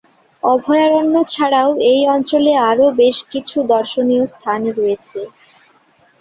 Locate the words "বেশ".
2.99-3.17